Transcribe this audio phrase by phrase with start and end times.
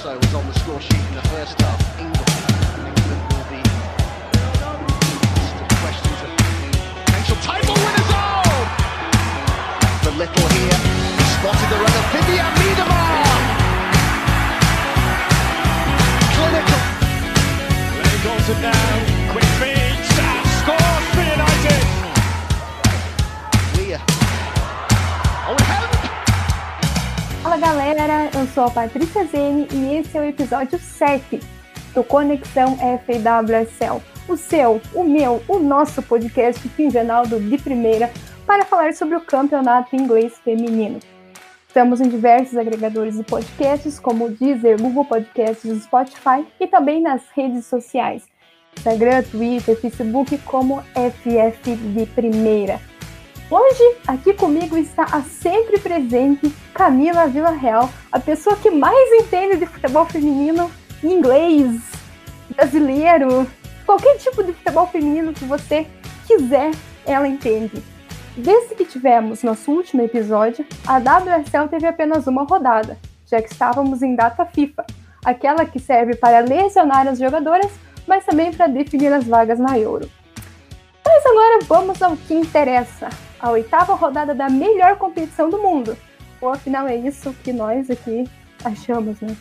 [0.00, 2.00] also was on the score sheet in the first half.
[2.00, 2.16] England,
[2.88, 3.60] England will be
[5.84, 6.30] questions of
[7.04, 8.08] potential title winners.
[8.08, 8.64] Oh!
[10.04, 10.80] The little here
[11.36, 13.44] spotted the run of Vivian Miedemar.
[16.32, 16.80] Clinical.
[18.00, 19.19] There goes it now.
[27.50, 31.40] Fala galera, eu sou a Patrícia Zene e esse é o episódio 7
[31.92, 38.08] do Conexão FWSL, o seu, o meu, o nosso podcast quinzenal do De Primeira
[38.46, 41.00] para falar sobre o campeonato inglês feminino.
[41.66, 47.22] Estamos em diversos agregadores de podcasts como o Deezer, Google Podcasts Spotify e também nas
[47.34, 48.28] redes sociais,
[48.78, 52.80] Instagram, Twitter, Facebook como FF de Primeira.
[53.50, 59.66] Hoje, aqui comigo está a sempre presente Camila Villarreal, a pessoa que mais entende de
[59.66, 60.70] futebol feminino
[61.02, 61.82] inglês,
[62.54, 63.44] brasileiro,
[63.84, 65.84] qualquer tipo de futebol feminino que você
[66.28, 66.70] quiser,
[67.04, 67.82] ela entende.
[68.36, 74.00] Desde que tivemos nosso último episódio, a WSL teve apenas uma rodada, já que estávamos
[74.00, 74.86] em data FIFA,
[75.24, 77.72] aquela que serve para lesionar as jogadoras,
[78.06, 80.08] mas também para definir as vagas na Euro.
[81.04, 83.08] Mas agora vamos ao que interessa,
[83.40, 85.96] a oitava rodada da melhor competição do mundo.
[86.40, 88.24] Ou afinal é isso que nós aqui
[88.64, 89.36] achamos, né?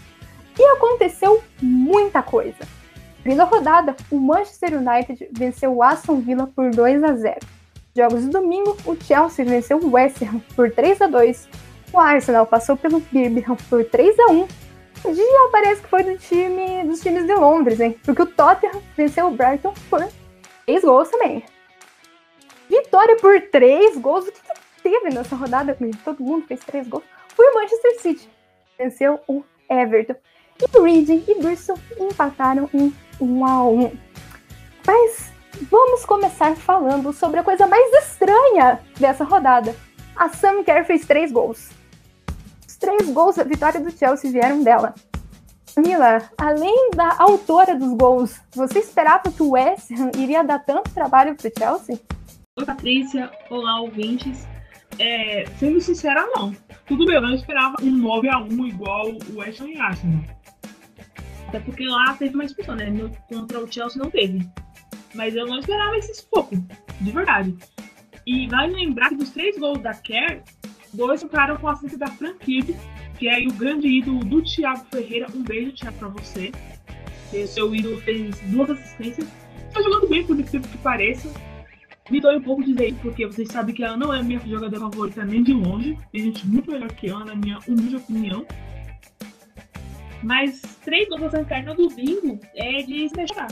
[0.58, 2.58] E aconteceu muita coisa.
[3.22, 7.40] Primeira rodada, o Manchester United venceu o Aston Villa por 2 a 0.
[7.96, 11.50] Jogos de domingo, o Chelsea venceu o West Ham por 3 a 2.
[11.92, 14.48] O Arsenal passou pelo Birmingham por 3 a 1.
[15.04, 17.98] Já parece que foi do time, dos times de Londres, hein?
[18.04, 20.08] Porque o Tottenham venceu o Brighton por
[20.66, 21.44] 3 gols também.
[22.70, 24.28] Vitória por três gols.
[24.28, 25.76] O que, que teve nessa rodada?
[26.06, 27.04] Todo mundo fez três gols.
[27.36, 28.30] Foi o Manchester City.
[28.78, 30.16] Venceu o Everton.
[30.62, 33.92] E o Reading e Bristol empataram em 1 a 1.
[34.86, 35.32] Mas
[35.70, 39.76] vamos começar falando sobre a coisa mais estranha dessa rodada.
[40.16, 41.70] A Sam Kerr fez três gols.
[42.68, 44.94] Os três gols da vitória do Chelsea vieram dela.
[45.74, 50.94] Camila, além da autora dos gols, você esperava que o West Ham iria dar tanto
[50.94, 52.00] trabalho pro Chelsea?
[52.60, 53.32] Oi, Patrícia.
[53.50, 54.46] Olá, ouvintes.
[55.00, 56.54] É, sendo sincera, não.
[56.86, 60.22] Tudo bem, eu não esperava um 9x1 igual o Ham e Arsenal.
[61.48, 62.90] Até porque lá teve uma expulsão, né?
[62.90, 64.46] No, contra o Chelsea não teve.
[65.16, 66.54] Mas eu não esperava esse pouco,
[67.00, 67.56] de verdade.
[68.28, 70.44] E vale lembrar que dos três gols da Kerr,
[70.94, 72.76] dois ficaram com a assistência da Fran Kirby,
[73.18, 75.28] que é o grande ídolo do Thiago Ferreira.
[75.34, 76.52] Um beijo, Thiago, pra você.
[77.32, 79.30] O seu ídolo fez duas assistências.
[79.70, 81.32] Está jogando bem, por incrível que pareça.
[82.10, 84.40] Me dói um pouco dizer isso, porque vocês sabem que ela não é a minha
[84.40, 85.98] jogadora favorita nem de longe.
[86.12, 88.46] Tem gente muito melhor que ela, na minha humilde opinião.
[90.24, 93.08] Mas três gols da Sancar no domingo é de.
[93.16, 93.48] Ela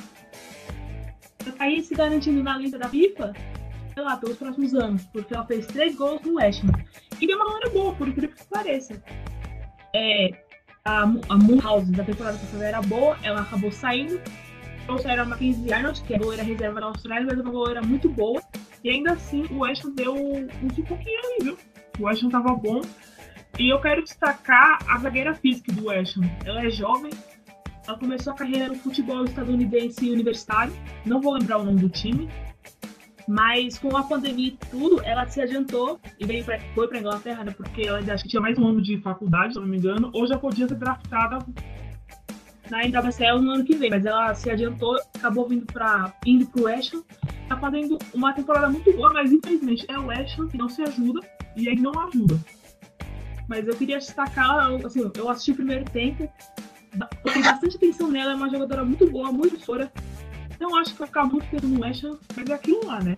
[1.56, 3.34] tá aí se garantindo na lista da FIFA,
[3.94, 6.74] sei lá, pelos próximos anos, porque ela fez três gols no West Ham.
[7.22, 9.02] E deu uma maneira boa, por incrível que pareça.
[9.96, 10.30] É,
[10.84, 14.20] a, a Moonhouse da temporada passada era boa, ela acabou saindo,
[14.88, 18.10] trouxeram a Mackenzie Arnold, que é goleira reserva da Austrália, mas é uma goleira muito
[18.10, 18.42] boa.
[18.84, 20.48] E ainda assim, o West Ham deu um
[20.88, 21.58] pouquinho ali, viu?
[22.00, 22.82] O West Ham tava bom.
[23.60, 26.30] E eu quero destacar a zagueira física do West Ham.
[26.46, 27.12] Ela é jovem,
[27.86, 30.74] ela começou a carreira no futebol estadunidense universitário.
[31.06, 32.30] Não vou lembrar o nome do time.
[33.28, 37.44] Mas com a pandemia e tudo, ela se adiantou e veio pra, foi para Inglaterra,
[37.44, 37.52] né?
[37.52, 40.26] Porque ela acho que tinha mais um ano de faculdade, se não me engano, ou
[40.26, 41.40] já podia ser draftada
[42.70, 46.64] na NWSL no ano que vem, mas ela se adiantou, acabou vindo para indo pro
[46.64, 47.04] West Ham,
[47.48, 50.82] tá fazendo uma temporada muito boa, mas infelizmente é o West Ham que não se
[50.82, 51.20] ajuda
[51.56, 52.40] e aí não ajuda.
[53.48, 56.30] Mas eu queria destacar, assim, eu assisti o primeiro tempo,
[57.24, 59.92] prestei bastante atenção nela, é uma jogadora muito boa, muito fora.
[60.60, 63.16] Não acho que vai ficar muito tempo no West Ham, mas é aquilo lá, né?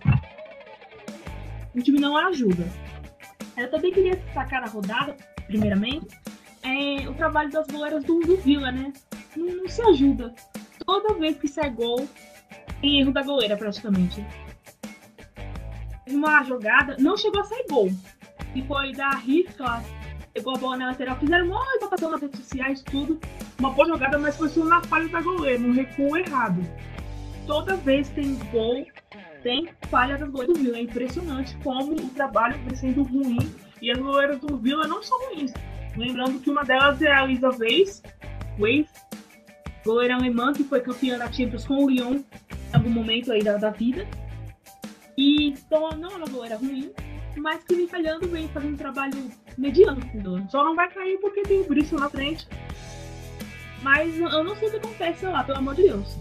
[1.74, 2.64] O time não ajuda.
[3.56, 5.16] Eu também queria destacar na rodada,
[5.46, 6.06] primeiramente,
[6.62, 8.92] é o trabalho das goleiras do, do Vila, né?
[9.36, 10.34] Não, não, se ajuda.
[10.84, 12.08] Toda vez que sai gol,
[12.80, 14.24] tem erro da goleira, praticamente.
[16.08, 17.90] Uma jogada, não chegou a sair gol.
[18.54, 19.10] E foi da
[19.58, 19.84] ela
[20.34, 23.20] pegou a bola na lateral, fizeram uma votação nas redes sociais, tudo.
[23.58, 26.62] Uma boa jogada, mas foi só na falha da goleira, um recuo errado.
[27.46, 28.86] Toda vez tem gol,
[29.42, 30.78] tem falha das goleiras do Vila.
[30.78, 33.38] É impressionante como o trabalho vem sendo ruim
[33.82, 35.52] e as goleiras do Vila não são ruins.
[35.96, 38.02] Lembrando que uma delas é a Lisa Weiss,
[38.58, 38.88] Weiss
[39.84, 43.56] goleira alemã que foi campeã da Champions com o Lyon em algum momento aí da,
[43.56, 44.06] da vida.
[45.16, 46.92] E então não é uma goleira ruim,
[47.36, 50.00] mas que vem falhando, vem fazendo um trabalho mediano.
[50.50, 52.46] Só não vai cair porque tem o Bristol na frente.
[53.82, 56.16] Mas eu não sei o que acontece lá, pelo amor de Deus.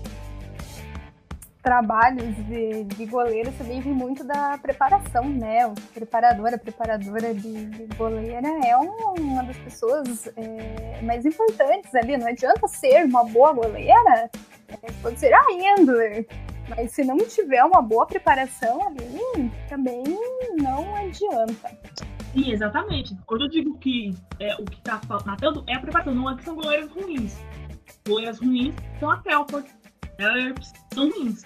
[1.70, 5.68] Trabalhos de, de goleiro também vem muito da preparação, né?
[5.68, 12.18] O preparador, a preparadora de, de goleira é uma das pessoas é, mais importantes ali.
[12.18, 14.32] Não adianta ser uma boa goleira,
[14.82, 16.26] é, pode ser a Endler,
[16.70, 20.04] mas se não tiver uma boa preparação ali, também
[20.60, 21.70] não adianta.
[22.34, 23.16] Sim, exatamente.
[23.28, 26.46] Quando eu digo que é, o que está matando é a preparação, não é que
[26.46, 27.38] são goleiras ruins.
[28.08, 29.70] Goleiras ruins são a Telford,
[30.20, 31.44] elas são ruins.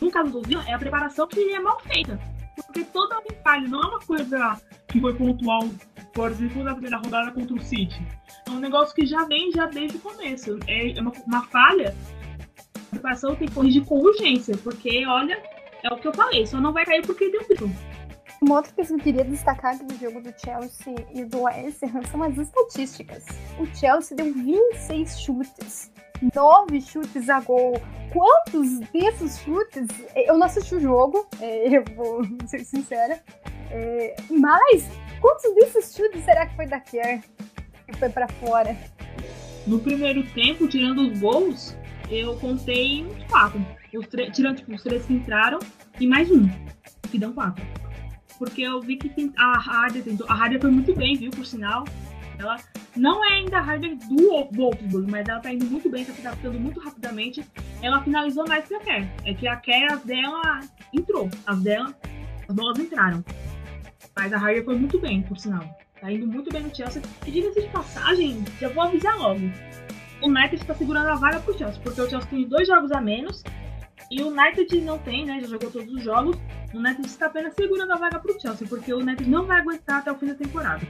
[0.00, 2.18] No caso do Vila, é a preparação que é mal feita.
[2.66, 5.68] Porque toda a falha não é uma coisa que foi pontual,
[6.12, 8.00] por exemplo, na primeira rodada contra o City.
[8.46, 10.58] É um negócio que já vem já desde o começo.
[10.68, 11.94] É uma, uma falha.
[12.76, 15.42] A preparação tem que corrigir com urgência, porque olha,
[15.82, 17.74] é o que eu falei, só não vai cair porque deu um
[18.44, 22.02] uma outra coisa que eu queria destacar do jogo do Chelsea e do West Ham
[22.10, 23.24] são as estatísticas.
[23.58, 25.90] O Chelsea deu 26 chutes,
[26.22, 27.80] 9 chutes a gol.
[28.12, 29.88] Quantos desses chutes?
[30.14, 33.20] Eu não assisti o jogo, é, eu vou ser sincera.
[33.70, 34.88] É, mas
[35.20, 37.22] quantos desses chutes será que foi da Kerr
[37.86, 38.76] que foi para fora?
[39.66, 41.76] No primeiro tempo, tirando os gols,
[42.10, 43.64] eu contei uns quatro.
[43.94, 45.58] Os tirando tipo, os três que entraram
[45.98, 46.48] e mais um,
[47.10, 47.64] que dão quatro
[48.38, 49.52] porque eu vi que a.
[50.28, 51.84] A Harder foi muito bem, viu, por sinal.
[52.38, 52.56] Ela
[52.96, 54.16] não é ainda a Harder do
[54.52, 57.44] Wolfsburg, mas ela tá indo muito bem, tá se adaptando muito rapidamente.
[57.82, 59.08] Ela finalizou mais que a Kerr.
[59.24, 60.60] É que a Kerr, as dela
[60.92, 61.28] entrou.
[61.46, 61.94] As dela,
[62.48, 63.24] as bolas entraram.
[64.16, 65.64] Mas a Harder foi muito bem, por sinal.
[66.00, 67.02] Tá indo muito bem no Chelsea.
[67.26, 69.40] E diga-se de passagem, já vou avisar logo.
[70.22, 73.00] O United está segurando a vaga pro Chelsea, porque o Chelsea tem dois jogos a
[73.00, 73.42] menos
[74.10, 75.40] e o United não tem, né?
[75.40, 76.36] Já jogou todos os jogos.
[76.72, 79.60] O United está apenas segurando a vaga para o Chelsea, porque o United não vai
[79.60, 80.86] aguentar até o fim da temporada.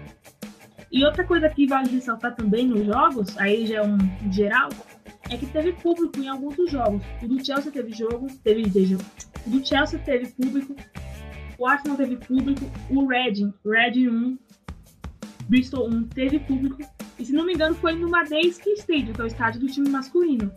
[0.95, 3.99] E outra coisa que vale ressaltar também nos jogos, aí já é um
[4.31, 4.69] geral,
[5.29, 7.03] é que teve público em alguns dos jogos.
[7.21, 8.97] O do Chelsea teve jogo, teve veja,
[9.45, 10.77] o do Chelsea teve público,
[11.59, 14.39] o Arsenal teve público, o Reading, Reading 1,
[15.49, 16.79] Bristol 1 teve público.
[17.19, 19.89] E se não me engano foi no Madeisk Stadium, que é o estádio do time
[19.89, 20.53] masculino.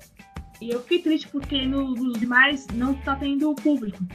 [0.62, 4.06] E eu fiquei triste porque nos demais não está tendo público.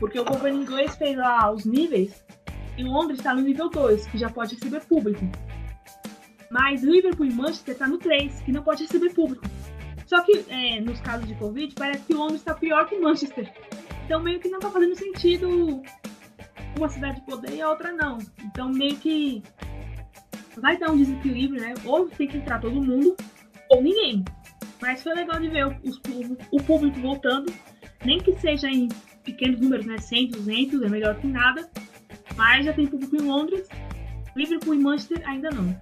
[0.00, 2.24] Porque o governo inglês fez lá os níveis
[2.76, 5.24] e Londres está no nível 2, que já pode receber público.
[6.50, 9.44] Mas Liverpool e Manchester está no 3, que não pode receber público.
[10.04, 13.52] Só que é, nos casos de Covid, parece que Londres está pior que Manchester.
[14.04, 15.82] Então meio que não está fazendo sentido
[16.76, 18.18] uma cidade poder e a outra não.
[18.44, 19.40] Então meio que
[20.56, 21.74] vai dar um desequilíbrio, né?
[21.84, 23.16] Ou tem que entrar todo mundo,
[23.68, 24.24] ou ninguém.
[24.82, 26.00] Mas foi legal de ver os,
[26.50, 27.52] o público voltando,
[28.04, 28.88] nem que seja em
[29.22, 29.98] pequenos números, né?
[29.98, 31.70] 100, 200, é melhor que nada.
[32.36, 33.68] Mas já tem público em Londres,
[34.34, 35.80] Liverpool e Manchester ainda não.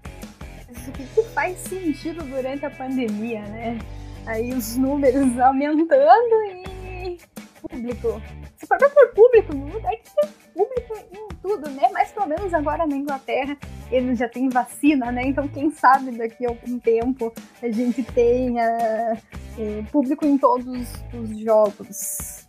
[0.79, 3.79] Isso que faz sentido durante a pandemia, né?
[4.27, 7.19] Aí os números aumentando e
[7.61, 8.23] público.
[8.57, 9.53] Se for por público,
[9.87, 11.89] é que tem público em tudo, né?
[11.93, 13.57] Mas pelo menos agora na Inglaterra
[13.91, 15.23] eles já têm vacina, né?
[15.25, 19.19] Então quem sabe daqui a algum tempo a gente tenha
[19.59, 22.47] é, público em todos os jogos.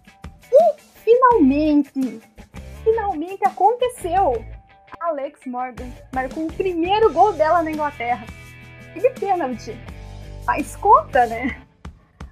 [0.52, 2.22] E finalmente,
[2.84, 4.59] finalmente aconteceu!
[5.02, 8.26] Alex Morgan marcou o primeiro gol dela na Inglaterra.
[8.96, 9.76] E de pênalti.
[10.46, 11.62] Faz conta, né?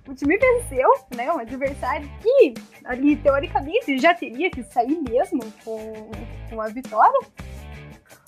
[0.08, 1.32] O time venceu, né?
[1.32, 2.54] Um adversário que,
[2.86, 6.12] ali, teoricamente, já teria que sair mesmo com,
[6.50, 7.20] com a vitória.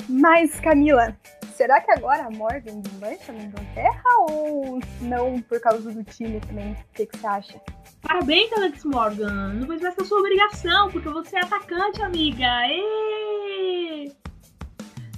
[0.07, 1.15] Mas, Camila,
[1.55, 6.73] será que agora a Morgan deslancha na Inglaterra ou não por causa do time também?
[6.73, 7.61] O que, que você acha?
[8.01, 9.53] Parabéns, Alex Morgan.
[9.53, 12.45] Não fez mais que a sua obrigação, porque você é atacante, amiga.
[12.67, 13.48] Êêêê!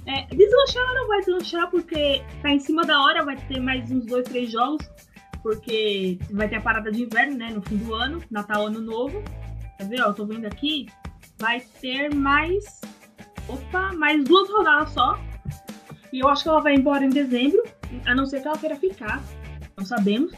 [0.06, 3.90] É, deslanchar ela não vai deslanchar porque tá em cima da hora, vai ter mais
[3.90, 4.84] uns dois, três jogos,
[5.42, 9.22] porque vai ter a parada de inverno, né, no fim do ano, Natal, Ano Novo.
[9.78, 10.86] Quer ver, ó, eu tô vendo aqui,
[11.38, 12.80] vai ter mais,
[13.48, 15.18] opa, mais duas rodadas só.
[16.12, 17.62] E eu acho que ela vai embora em dezembro,
[18.04, 19.22] a não ser que ela queira ficar,
[19.76, 20.32] não sabemos.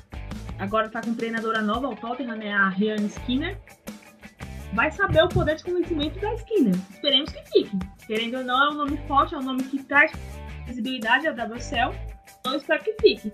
[0.59, 3.59] Agora tá com treinadora nova, o Tottenham, né, a Rian Skinner.
[4.75, 6.75] Vai saber o poder de convencimento da Skinner.
[6.91, 7.79] Esperemos que fique.
[8.09, 10.11] Querendo ou não, é um nome forte, é um nome que traz
[10.67, 11.95] visibilidade à WSL.
[12.41, 13.33] Então espero que fique.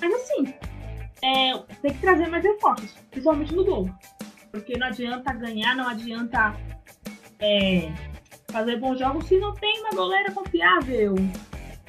[0.00, 0.54] Mas assim,
[1.22, 3.90] é, tem que trazer mais reforços, principalmente no gol.
[4.52, 6.54] Porque não adianta ganhar, não adianta
[7.40, 7.90] é,
[8.50, 11.16] fazer bons jogos se não tem uma goleira confiável.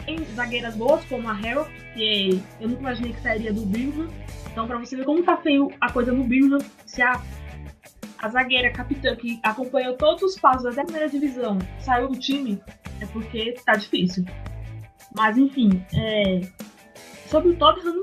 [0.04, 4.10] Tem zagueiras boas, como a Harold, que eu nunca imaginei que sairia do Birmingham.
[4.52, 7.22] Então, pra você ver como tá feio a coisa no Birmingham, se a,
[8.22, 12.62] a zagueira capitã, que acompanhou todos os passos até a primeira divisão, saiu do time,
[13.00, 14.26] é porque tá difícil.
[15.16, 16.42] Mas, enfim, é,
[17.28, 18.02] sobre o Tottenham,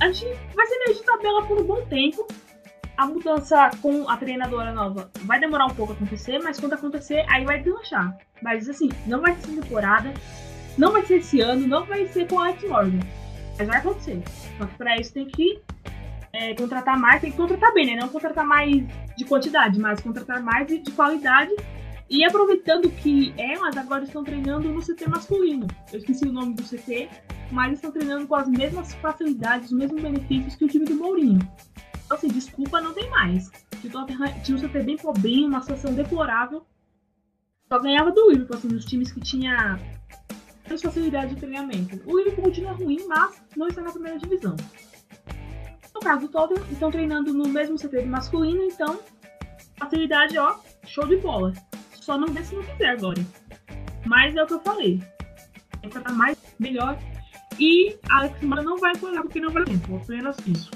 [0.00, 2.26] a gente vai ser meio de tabela por um bom tempo.
[2.96, 7.24] A mudança com a treinadora nova vai demorar um pouco a acontecer, mas quando acontecer,
[7.28, 8.16] aí vai deslanchar.
[8.42, 10.12] Mas assim, não vai ser temporada,
[10.76, 13.00] não vai ser esse ano, não vai ser com a Alex Morgan.
[13.58, 14.22] Mas vai acontecer.
[14.58, 15.62] Só que pra isso tem que
[16.32, 17.96] é, contratar mais, tem que contratar bem, né?
[18.00, 18.84] Não contratar mais
[19.16, 21.52] de quantidade, mas contratar mais de, de qualidade.
[22.08, 25.66] E aproveitando que elas agora estão treinando no CT masculino.
[25.92, 27.08] Eu esqueci o nome do CT,
[27.52, 31.38] mas estão treinando com as mesmas facilidades, os mesmos benefícios que o time do Mourinho.
[32.04, 33.50] Então, assim, desculpa, não tem mais.
[34.42, 36.66] Tinha um CT bem pobrinho, uma situação deplorável.
[37.72, 39.78] Só ganhava do Liverpool, assim, dos times que tinha
[40.66, 42.00] menos facilidade de treinamento.
[42.04, 44.56] O Liverpool continua ruim, mas não está na primeira divisão.
[45.94, 49.00] No caso do Tottenham, estão treinando no mesmo CT masculino, então
[49.78, 50.56] facilidade, ó,
[50.86, 51.52] show de bola.
[52.00, 53.24] Só não vê se não quiser agora.
[54.06, 55.02] Mas é o que eu falei.
[55.82, 56.98] É pra estar mais, melhor.
[57.58, 59.96] E Alex Mara não vai apoiar porque não vai tempo.
[59.96, 60.70] Apenas isso.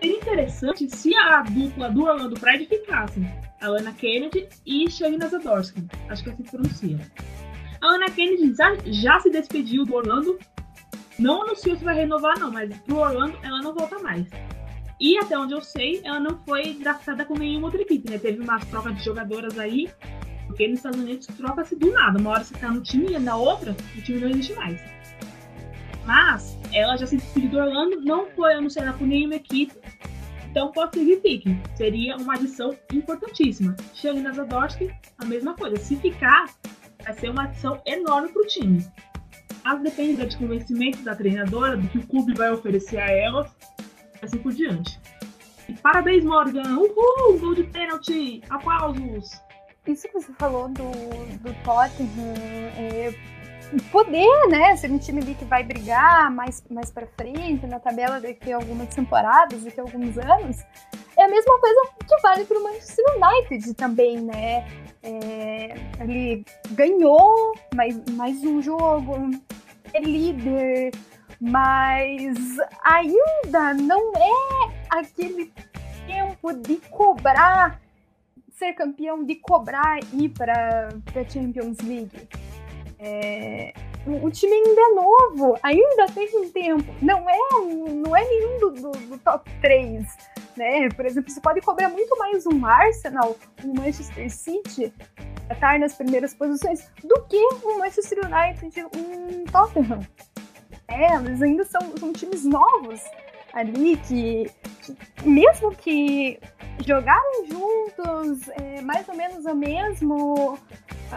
[0.00, 3.20] Seria interessante se a dupla do Orlando Pride ficasse.
[3.60, 5.86] A Lana Kennedy e Shayna Zadorsky.
[6.08, 6.98] Acho que é assim que pronuncia.
[7.80, 10.38] A Ana Kennedy já, já se despediu do Orlando.
[11.20, 14.26] Não anunciou se vai renovar, não, mas pro Orlando ela não volta mais.
[14.98, 18.18] E até onde eu sei, ela não foi draftada com nenhuma outra equipe, né?
[18.18, 19.90] Teve umas trocas de jogadoras aí,
[20.46, 22.18] porque nos Estados Unidos troca-se do nada.
[22.18, 24.80] Uma hora você tá no time e na outra, o time não existe mais.
[26.06, 29.74] Mas ela já se despediu do Orlando, não foi anunciada por nenhuma equipe,
[30.50, 31.56] então pode ser que fique.
[31.76, 33.76] Seria uma adição importantíssima.
[33.94, 35.76] Shelly Zadorsky, a mesma coisa.
[35.76, 36.46] Se ficar,
[37.04, 38.84] vai ser uma adição enorme para o time.
[39.64, 43.50] Mas depende de convencimento da treinadora, do que o clube vai oferecer a elas,
[44.22, 45.00] assim por diante.
[45.68, 46.76] E parabéns, Morgan!
[46.76, 47.38] Uhul!
[47.38, 48.42] Gol de pênalti!
[48.50, 49.40] Aplausos!
[49.86, 50.90] Isso que você falou do,
[51.38, 52.34] do Tottenham,
[52.76, 53.14] é,
[53.90, 58.20] poder, né, ser um time ali que vai brigar mais, mais para frente na tabela
[58.20, 60.58] daqui a algumas temporadas, daqui a alguns anos,
[61.16, 64.66] é a mesma coisa que vale para o Manchester United também, né?
[65.02, 69.30] É, ele ganhou mais, mais um jogo,
[69.94, 70.92] é líder,
[71.40, 72.36] mas
[72.82, 75.52] ainda não é aquele
[76.06, 77.80] tempo de cobrar,
[78.52, 82.28] ser campeão, de cobrar ir para a Champions League.
[82.98, 83.72] É,
[84.06, 86.94] o time ainda é novo, ainda tem um tempo.
[87.02, 87.38] Não é,
[87.94, 90.06] não é nenhum do, do, do, top 3.
[90.60, 90.90] Né?
[90.90, 94.92] Por exemplo, você pode cobrar muito mais um Arsenal, um Manchester City,
[95.50, 100.06] estar nas primeiras posições, do que um Manchester United, um Tottenham.
[100.86, 103.00] É, eles ainda são, são times novos
[103.54, 104.50] ali que,
[104.82, 104.94] que
[105.26, 106.38] mesmo que
[106.86, 110.58] jogaram juntos, é, mais ou menos o mesmo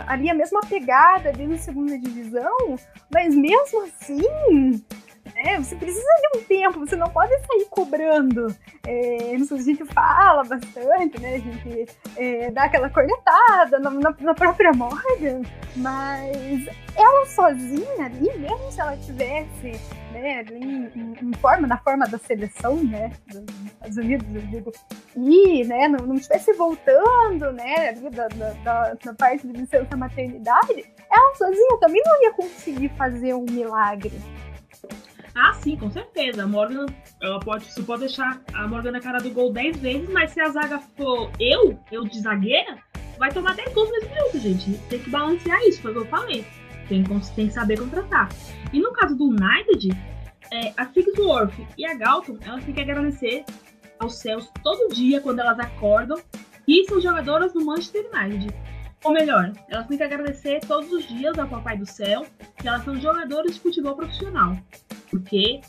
[0.08, 2.80] ali a mesma pegada ali na segunda divisão,
[3.14, 4.84] mas mesmo assim,
[5.36, 8.54] é, você precisa de um tempo, você não pode sair cobrando.
[8.86, 11.36] É, a gente fala bastante, né?
[11.36, 15.42] A gente é, dá aquela cornetada na, na, na, própria Morgan,
[15.76, 19.80] mas ela sozinha ali, mesmo se ela tivesse
[20.12, 24.72] né, ali em, em, forma, na forma da seleção, né, dos Estados Unidos, eu digo,
[25.16, 30.86] e, né, não, não estivesse voltando, né, ali da, da, da, parte de licença maternidade,
[31.12, 34.22] ela sozinha também não ia conseguir fazer um milagre.
[35.36, 36.44] Ah, sim, com certeza.
[36.44, 36.86] A Morgan,
[37.22, 40.40] ela pode, você pode deixar a Morgan na cara do gol 10 vezes, mas se
[40.40, 42.78] a zaga for eu, eu de zagueira,
[43.18, 44.78] vai tomar 10 gols nesse minuto, gente.
[44.90, 46.46] Tem que balancear isso, foi o que eu falei.
[46.88, 48.30] Tem, tem que saber contratar.
[48.72, 49.90] E no caso do United,
[50.52, 53.44] é, a Figsworth e a Galton, elas têm que agradecer
[54.00, 56.22] aos céus todo dia quando elas acordam
[56.68, 58.54] e são jogadoras do Manchester United.
[59.04, 62.26] Ou melhor, elas têm que agradecer todos os dias ao Papai do Céu
[62.58, 64.58] que elas são jogadoras de futebol profissional,
[65.10, 65.60] porque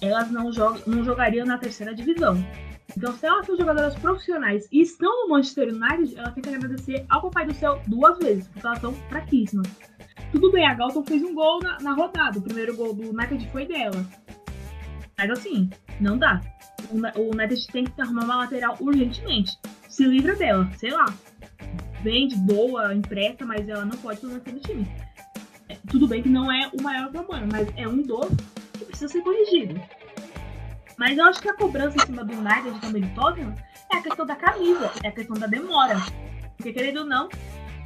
[0.00, 2.36] elas não, jogam, não jogariam na terceira divisão.
[2.96, 7.06] Então, se elas são jogadoras profissionais e estão no Manchester United, elas têm que agradecer
[7.08, 9.68] ao Papai do Céu duas vezes, porque elas são fraquíssimas.
[10.32, 12.38] Tudo bem, a Galton fez um gol na, na rodada.
[12.38, 14.04] O primeiro gol do United foi dela.
[15.16, 15.70] Mas assim,
[16.00, 16.40] não dá.
[16.90, 19.58] O, o United tem que arrumar uma lateral urgentemente.
[19.88, 21.06] Se livra dela, sei lá.
[22.02, 24.88] Vende, doa, empresta, mas ela não pode permanecer no time.
[25.68, 28.28] É, tudo bem que não é o maior problema, mas é um dos
[28.78, 29.80] que precisa ser corrigido.
[30.98, 33.54] Mas eu acho que a cobrança em cima do United também do Tottenham
[33.92, 35.96] é a questão da camisa, é a questão da demora.
[36.56, 37.28] Porque, querendo ou não,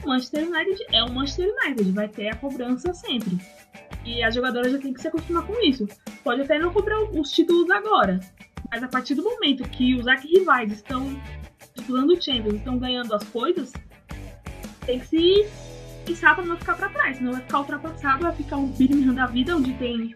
[0.04, 3.38] Manchester United é o Manchester United, vai ter a cobrança sempre.
[4.04, 5.87] E as jogadoras já têm que se acostumar com isso.
[6.23, 8.21] Pode até não cobrar os títulos agora,
[8.71, 11.09] mas a partir do momento que os arquirrivais estão
[11.75, 13.73] disputando o Champions, estão ganhando as coisas,
[14.84, 15.46] tem que se
[16.04, 19.26] pensar para não ficar para trás, senão vai ficar ultrapassado, vai ficar um Birmingham da
[19.26, 20.14] vida, onde tem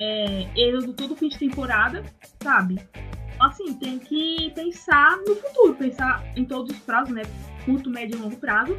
[0.00, 2.04] é, do todo fim de temporada,
[2.42, 2.78] sabe?
[3.40, 7.22] Assim, tem que pensar no futuro, pensar em todos os prazos, né?
[7.64, 8.78] Curto, médio e longo prazo,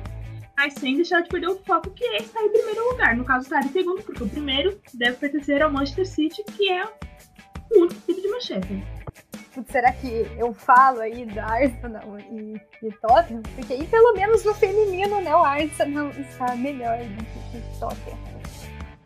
[0.56, 3.16] mas sem deixar de perder o foco que é estar em primeiro lugar.
[3.18, 6.86] No caso, estar em segundo, porque o primeiro deve pertencer ao Manchester City, que é
[6.86, 8.95] o único time de Manchester.
[9.70, 13.42] Será que eu falo aí da Arsenal e, e Tottenham?
[13.56, 18.36] Porque aí pelo menos no feminino, né, o Arsenal está melhor do que o Tottenham.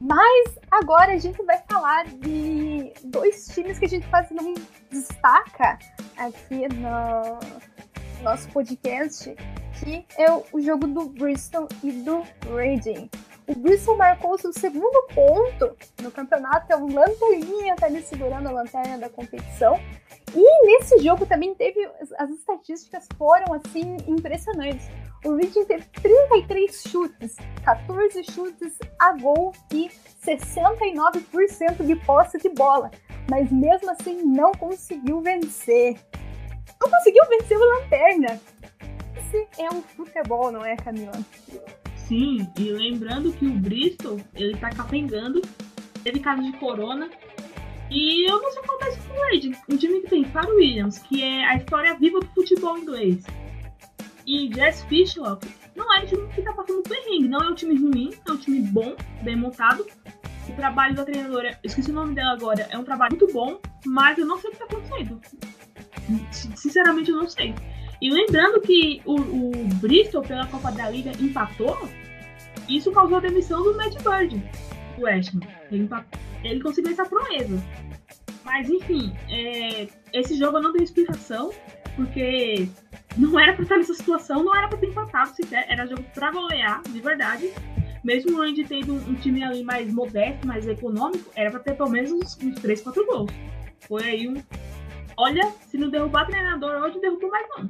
[0.02, 4.54] Mas agora a gente vai falar de dois times que a gente quase não
[4.90, 5.78] destaca
[6.18, 9.36] aqui no nosso podcast,
[9.80, 12.24] que é o jogo do Bristol e do
[12.56, 13.10] Reading.
[13.48, 18.52] O Bristol marcou seu segundo ponto no campeonato, é um lanterninha, tá ali segurando a
[18.52, 19.80] lanterna da competição.
[20.36, 21.90] E nesse jogo também teve.
[22.18, 24.88] As estatísticas foram assim impressionantes.
[25.26, 29.90] O Reading teve 33 chutes, 14 chutes a gol e
[30.24, 32.90] 69% de posse de bola.
[33.30, 36.00] Mas mesmo assim não conseguiu vencer.
[36.82, 38.40] Não conseguiu vencer o Lanterna.
[39.18, 41.12] Esse é um futebol, não é, Camila?
[41.96, 45.42] Sim, e lembrando que o Bristol, ele tá capengando,
[46.04, 47.10] teve caso de corona,
[47.90, 50.56] e eu não sei o que acontece com o Wade, um time que tem Faro
[50.56, 53.24] Williams, que é a história viva do futebol inglês,
[54.26, 57.76] e Jess Fishlock, não é um time que tá passando perrengue, não é um time
[57.76, 59.86] ruim, é um time bom, bem montado.
[60.48, 64.18] O trabalho da treinadora, esqueci o nome dela agora, é um trabalho muito bom, mas
[64.18, 65.22] eu não sei o que tá acontecendo.
[66.56, 67.56] Sinceramente, eu não sei.
[68.02, 71.78] E lembrando que o, o Bristol, pela Copa da Liga, empatou,
[72.68, 74.38] isso causou a demissão do Matt Bird,
[74.98, 75.40] do West Ham.
[75.72, 77.62] Ele empatou ele conseguiu essa proeza.
[78.44, 81.52] Mas enfim, é, esse jogo eu não tenho explicação,
[81.96, 82.68] porque
[83.18, 86.32] não era pra estar nessa situação, não era pra ter empatado sequer, era jogo pra
[86.32, 87.54] golear, de verdade.
[88.04, 91.90] Mesmo o Randy tendo um, time ali mais modesto, mais econômico, era pra ter pelo
[91.90, 93.32] menos uns, uns 3, 4 gols.
[93.82, 94.42] Foi aí um.
[95.18, 97.70] Olha, se não derrubar treinador hoje, derrubou mais não.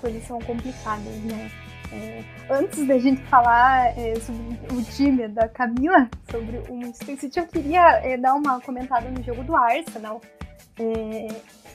[0.00, 1.50] Posição complicada, né?
[1.92, 7.38] É, antes da gente falar é, sobre o time da Camila, sobre o Manchester City,
[7.38, 10.20] eu queria é, dar uma comentada no jogo do Arsenal.
[10.78, 11.28] É,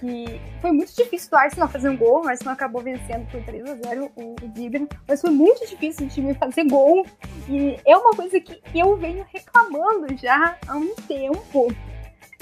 [0.03, 3.69] que foi muito difícil do Arsenal fazer um gol, o Arsenal acabou vencendo por 3
[3.69, 7.05] a 0 o, o mas foi muito difícil o time fazer gol.
[7.47, 11.73] E é uma coisa que eu venho reclamando já há um tempo.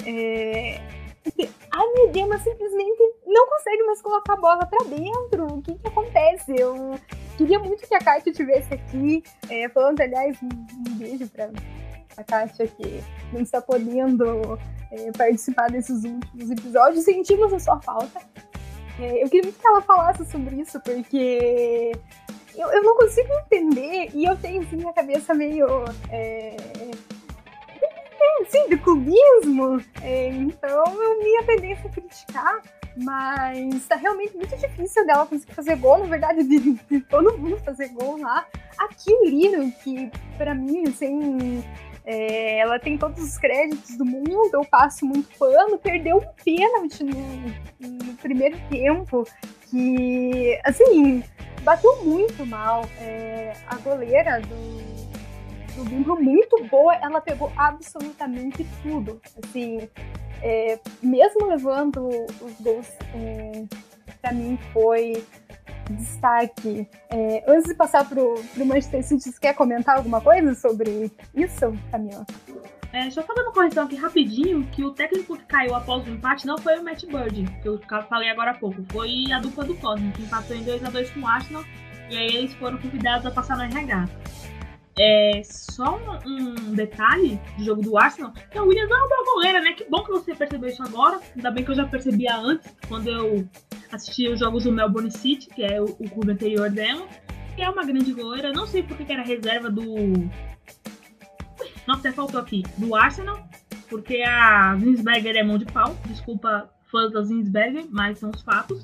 [0.04, 0.80] É,
[1.70, 5.46] a Medema simplesmente não consegue mais colocar a bola para dentro.
[5.46, 6.54] O que, que acontece?
[6.56, 6.98] Eu
[7.36, 10.48] queria muito que a Kátia estivesse aqui, é, falando, aliás, um,
[10.90, 11.50] um beijo para
[12.16, 14.58] a Kátia que não está podendo
[14.90, 17.04] é, participar desses últimos episódios.
[17.04, 18.20] Sentimos a sua falta.
[19.00, 21.92] É, eu queria muito que ela falasse sobre isso, porque
[22.54, 25.66] eu, eu não consigo entender e eu tenho assim a cabeça meio.
[26.10, 26.56] É,
[28.48, 29.82] sim, de clubismo.
[30.02, 30.84] É, então,
[31.20, 32.62] minha tendência a criticar,
[32.96, 37.58] mas tá realmente muito difícil dela conseguir fazer gol, na verdade, de, de todo mundo
[37.58, 38.46] fazer gol lá.
[38.78, 41.62] Aqui o Lino, que para mim, assim,
[42.04, 47.04] é, ela tem todos os créditos do mundo, eu passo muito pano, perdeu um pênalti
[47.04, 47.14] no,
[47.80, 49.26] no primeiro tempo,
[49.70, 51.22] que, assim,
[51.62, 52.84] bateu muito mal.
[53.00, 55.11] É, a goleira do
[55.74, 59.20] do Bingo muito boa, ela pegou absolutamente tudo.
[59.42, 59.88] Assim,
[60.42, 62.08] é, mesmo levando
[62.40, 63.64] os gols, é,
[64.20, 65.24] para mim foi
[65.90, 66.88] destaque.
[67.10, 71.72] É, antes de passar pro, pro Manchester City, você quer comentar alguma coisa sobre isso,
[71.90, 72.24] Camila?
[72.92, 76.46] É, só fazer uma correção aqui rapidinho, que o técnico que caiu após o empate
[76.46, 79.74] não foi o Matt Bird, que eu falei agora há pouco, foi a dupla do
[79.76, 81.64] Cosmo, que empatou em 2 a 2 com o Arsenal,
[82.10, 84.06] e aí eles foram convidados a passar no RH.
[84.98, 89.24] É, só um, um, detalhe do jogo do Arsenal, que a Williams é uma boa
[89.34, 89.72] goleira, né?
[89.72, 91.18] Que bom que você percebeu isso agora.
[91.34, 93.48] Ainda bem que eu já percebia antes, quando eu
[93.90, 97.08] assisti os jogos do Melbourne City, que é o, o clube anterior dela.
[97.56, 98.52] Que é uma grande goleira.
[98.52, 99.84] Não sei porque que era reserva do.
[101.86, 102.62] Nossa, até faltou aqui.
[102.76, 103.46] Do Arsenal.
[103.88, 105.96] Porque a Zinsberger é mão de pau.
[106.06, 108.82] Desculpa, fãs da Zinsberger, mas são os fatos.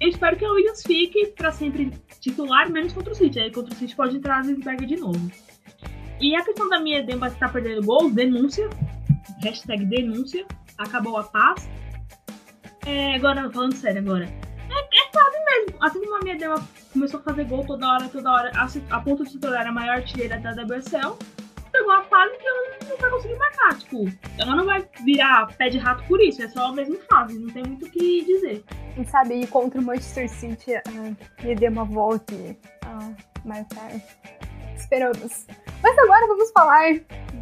[0.00, 1.92] Eu espero que a Williams fique para sempre
[2.28, 3.40] titular, menos contra o City.
[3.40, 5.30] Aí contra o City pode entrar Zinsberger de novo.
[6.20, 8.68] E a questão da minha Demba estar perdendo gols, denúncia.
[9.42, 10.46] Hashtag denúncia.
[10.76, 11.68] Acabou a paz.
[12.86, 14.24] É, agora, falando sério agora.
[14.24, 15.84] É, é quase mesmo.
[15.84, 16.62] Assim como a minha Demba
[16.92, 19.72] começou a fazer gol toda hora, toda hora, a, a ponto de se tornar a
[19.72, 21.16] maior artilheira da WSL,
[21.78, 23.78] chegou a fase que ela não vai conseguir marcar.
[23.78, 24.04] Tipo,
[24.38, 26.42] ela não vai virar pé de rato por isso.
[26.42, 27.38] É só a mesma fase.
[27.38, 28.64] Não tem muito o que dizer.
[28.94, 32.34] Quem sabe aí contra o Manchester City uh, dê uma volta
[32.84, 33.10] a
[33.46, 33.90] marcar.
[34.76, 35.46] Esperamos.
[35.82, 36.94] Mas agora vamos falar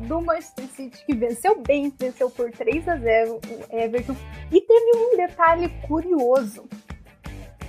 [0.07, 4.17] do Manchester City, que venceu bem, venceu por 3 a 0 o Everton.
[4.53, 6.69] E teve um detalhe curioso: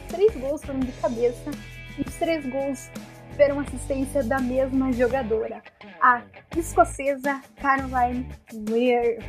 [0.09, 1.51] três gols foram de cabeça
[1.97, 2.89] e os três gols
[3.37, 5.61] tiveram assistência da mesma jogadora,
[6.01, 6.23] a
[6.57, 8.27] escocesa Caroline
[8.67, 9.23] Weir.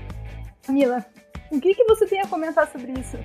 [0.62, 1.04] Camila,
[1.52, 3.18] o que, que você tem a comentar sobre isso?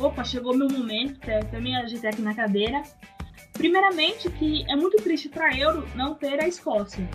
[0.00, 2.82] Opa, chegou meu momento, também agitei aqui na cadeira.
[3.52, 7.06] Primeiramente, que é muito triste para Euro não ter a Escócia.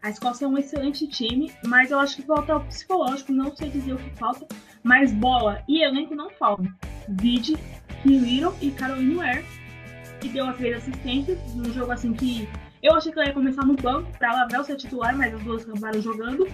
[0.00, 3.68] A Escócia é um excelente time, mas eu acho que falta o psicológico, não sei
[3.68, 4.46] dizer o que falta,
[4.80, 6.72] mas bola e elenco não faltam.
[7.08, 7.56] Vide,
[8.04, 9.44] Little e Caroline Ware,
[10.20, 12.48] que deu as três assistências num jogo assim que
[12.82, 15.68] eu achei que ela ia começar no banco para Lavelle ser titular, mas as duas
[15.68, 16.46] acabaram jogando.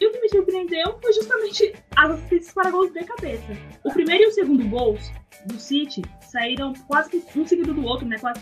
[0.00, 3.52] E o que me surpreendeu foi justamente as assistências para gols de cabeça.
[3.82, 5.12] O primeiro e o segundo gols
[5.46, 8.16] do City saíram quase que um seguido do outro, né?
[8.18, 8.40] Quase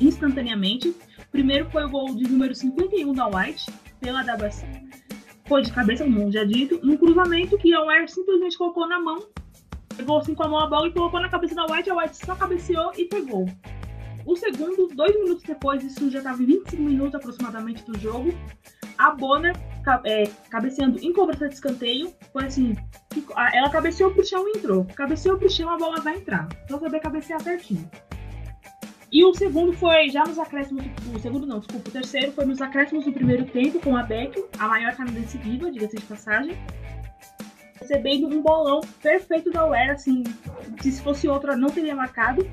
[0.00, 0.88] instantaneamente.
[0.88, 3.66] O primeiro foi o gol de número 51 da White,
[4.00, 4.64] pela WC.
[5.46, 9.26] Foi de cabeça, como já dito, num cruzamento que a White simplesmente colocou na mão,
[10.02, 12.16] pegou assim com a mão a bola e colocou na cabeça da White, a White
[12.26, 13.46] só cabeceou e pegou.
[14.26, 18.32] O segundo, dois minutos depois, isso já estava em 25 minutos aproximadamente do jogo,
[18.98, 19.56] a Bonner
[20.04, 22.76] é, cabeceando em cobrança de escanteio, foi assim,
[23.54, 24.84] ela cabeceou pro chão e entrou.
[24.84, 26.48] Cabeceou pro chão, a bola vai entrar.
[26.64, 27.88] Então saber cabecear certinho.
[29.10, 30.84] E o segundo foi já nos acréscimos,
[31.14, 34.42] o segundo não, desculpa, o terceiro foi nos acréscimos do primeiro tempo com a Beck,
[34.58, 36.56] a maior canadense viva, diga-se de passagem.
[37.92, 40.24] Recebendo um bolão perfeito da Uera, assim,
[40.80, 42.50] se fosse outra não teria marcado.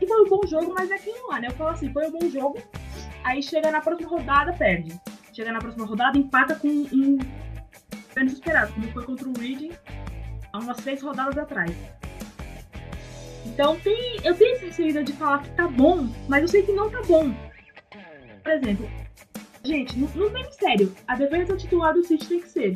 [0.00, 1.48] E foi um bom jogo, mas é aquilo lá, né?
[1.48, 2.58] Eu falo assim, foi um bom jogo,
[3.22, 4.98] aí chega na próxima rodada, perde
[5.36, 7.18] chega na próxima rodada empata com um
[8.14, 9.72] grande esperado, como foi contra o Reading
[10.50, 11.70] há umas seis rodadas atrás.
[13.44, 16.72] Então tem, eu tenho essa receita de falar que tá bom, mas eu sei que
[16.72, 17.34] não tá bom.
[18.42, 18.88] Por exemplo,
[19.62, 20.94] gente, não, não tem mistério.
[21.06, 22.72] A defesa titular do City tem que ser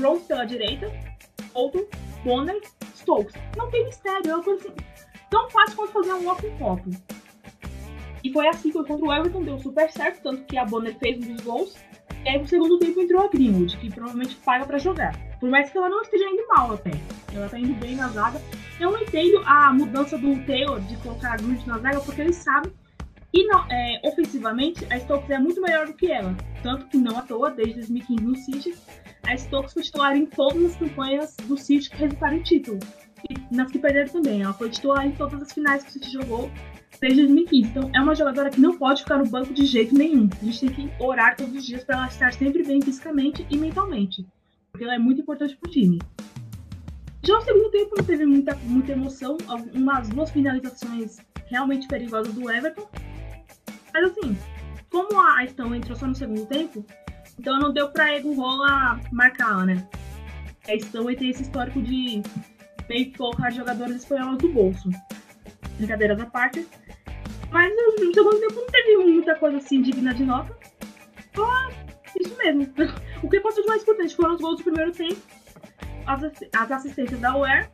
[0.00, 0.90] Rose pela direita,
[1.52, 1.84] Bolton,
[2.24, 2.60] Bonner,
[2.94, 3.34] Stokes.
[3.56, 4.76] Não tem mistério, é uma coisa assim,
[5.30, 6.90] tão fácil quanto fazer um walk em copo.
[8.22, 11.18] E foi assim que contra o Everton deu super certo, tanto que a Bonner fez
[11.18, 11.76] um dos gols.
[12.24, 15.16] E aí no segundo tempo entrou a Greenwood, que provavelmente paga para jogar.
[15.38, 16.90] Por mais que ela não esteja indo mal até.
[17.32, 18.40] Ela tá indo bem na zaga.
[18.80, 22.32] Eu não entendo a mudança do Taylor de colocar a Greenwood na zaga, porque ele
[22.32, 22.72] sabe
[23.46, 26.34] não, é, ofensivamente a Stokes é muito melhor do que ela.
[26.62, 28.74] Tanto que não à toa, desde 2015 no City,
[29.26, 32.78] a Stokes foi titular em todas as campanhas do City que resultaram em título.
[33.28, 34.42] E nas que perderam também.
[34.42, 36.50] Ela foi titular em todas as finais que o City jogou
[37.00, 37.68] desde 2015.
[37.70, 40.28] Então, é uma jogadora que não pode ficar no banco de jeito nenhum.
[40.40, 43.56] A gente tem que orar todos os dias para ela estar sempre bem fisicamente e
[43.56, 44.26] mentalmente,
[44.70, 45.98] porque ela é muito importante para o time.
[47.24, 49.36] Já no segundo tempo não teve muita, muita emoção,
[49.74, 52.88] umas duas finalizações realmente perigosas do Everton.
[53.92, 54.36] Mas assim,
[54.90, 56.84] como a Estão entrou só no segundo tempo,
[57.38, 59.86] então não deu para Egon Rola marcar, né?
[60.66, 62.22] A Estão tem esse histórico de
[62.88, 64.88] meio colocar jogadores espanhóis do bolso.
[65.76, 66.66] Brincadeiras à parte.
[67.50, 70.56] Mas no segundo tempo não teve muita coisa assim digna de nota.
[71.34, 71.70] Só
[72.20, 72.66] isso mesmo.
[73.20, 75.20] O que aconteceu de mais importante foram os gols do primeiro tempo,
[76.06, 76.22] as,
[76.54, 77.68] as assistências da UER,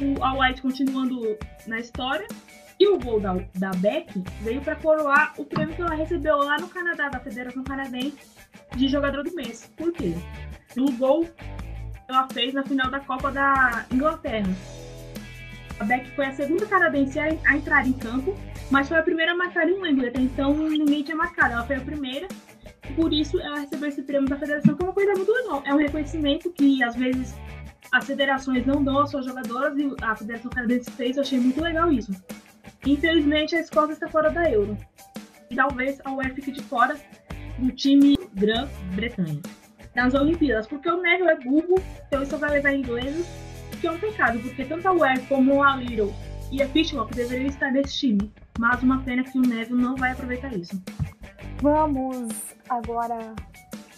[0.00, 2.26] o All White continuando na história.
[2.78, 6.58] E o gol da, da Beck veio para coroar o prêmio que ela recebeu lá
[6.58, 8.18] no Canadá, da Federação Canadense
[8.76, 9.72] de Jogador do Mês.
[9.76, 10.14] Por quê?
[10.76, 11.26] No gol
[12.08, 14.48] ela fez na final da Copa da Inglaterra.
[15.78, 18.34] A Beck foi a segunda canadense a, entrar em campo,
[18.70, 20.08] mas foi a primeira a marcar em Wembley.
[20.08, 22.28] Até então ninguém tinha marcado, ela foi a primeira.
[22.94, 25.62] Por isso ela recebeu esse prêmio da federação, que é uma coisa muito legal.
[25.66, 27.34] É um reconhecimento que às vezes
[27.92, 31.16] as federações não dão às suas jogadoras e a Federação Canadense fez.
[31.16, 32.12] Eu achei muito legal isso.
[32.84, 34.76] Infelizmente a Escócia está fora da Euro.
[35.50, 36.96] E talvez a UEFA fique de fora
[37.58, 39.40] do time Grã-Bretanha
[39.94, 43.26] nas Olimpíadas, porque o Neville é burro, então isso vai levar ingleses
[43.80, 46.14] que é um pecado, porque tanto a Ware como a Little
[46.50, 48.32] e a Fishlock deveriam estar nesse time.
[48.58, 50.80] Mas uma pena que o Neville não vai aproveitar isso.
[51.60, 52.32] Vamos
[52.68, 53.34] agora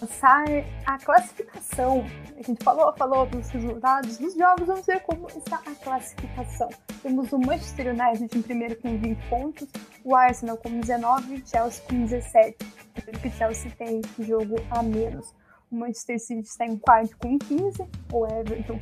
[0.01, 0.45] passar
[0.87, 2.05] a classificação.
[2.37, 6.69] A gente falou, falou dos resultados dos jogos, vamos ver como está a classificação.
[7.03, 9.69] Temos o Manchester United em primeiro com 20 pontos,
[10.05, 12.57] o Arsenal com 19 e o Chelsea com 17.
[12.95, 15.35] Porque o Chelsea tem jogo a menos.
[15.71, 17.83] O Manchester City está em quarto com 15,
[18.13, 18.81] o Everton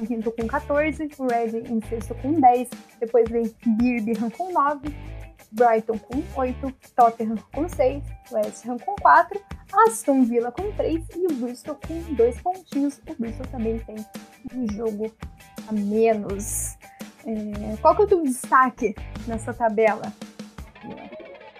[0.00, 2.68] em quinto com 14, o Reading em sexto com 10,
[3.00, 4.94] depois vem Birmingham com 9,
[5.52, 9.40] Brighton com 8, Tottenham com 6, West Ham com 4,
[9.86, 13.00] Aston Villa com 3 e o Bristol com 2 pontinhos.
[13.08, 13.96] O Bristol também tem
[14.54, 15.12] um jogo
[15.66, 16.76] a menos.
[17.26, 18.94] É, qual que é o teu destaque
[19.26, 20.12] nessa tabela?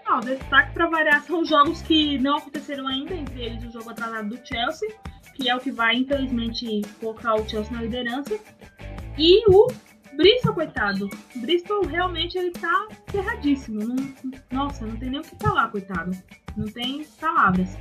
[0.06, 3.90] Ah, o destaque para variar são jogos que não aconteceram ainda, entre eles o jogo
[3.90, 4.88] atrasado do Chelsea,
[5.34, 8.38] que é o que vai, infelizmente, colocar o Chelsea na liderança,
[9.18, 9.66] e o
[10.16, 11.10] Bristol, coitado.
[11.34, 13.80] Bristol realmente ele tá ferradíssimo.
[13.80, 13.96] Não,
[14.50, 16.12] nossa, não tem nem o que falar, coitado.
[16.56, 17.76] Não tem palavras.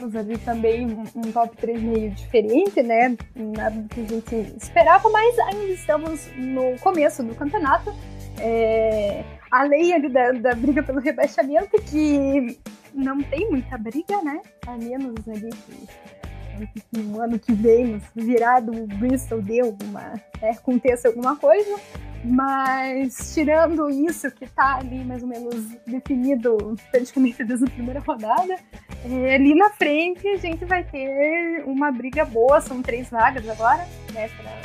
[0.00, 3.14] Temos ali também um top 3 meio diferente, né?
[3.36, 7.92] Nada do que a gente esperava, mas ainda estamos no começo do campeonato.
[8.38, 12.58] É, além ali da, da briga pelo rebaixamento, que
[12.94, 14.40] não tem muita briga, né?
[14.66, 21.08] A menos ali que no ano que vem, virado o Bristol deu uma, é, aconteça
[21.08, 21.78] alguma coisa.
[22.24, 25.54] Mas tirando isso que tá ali mais ou menos
[25.86, 28.56] definido praticamente desde a primeira rodada,
[29.04, 33.86] é, ali na frente a gente vai ter uma briga boa, são três vagas agora,
[34.12, 34.60] né, para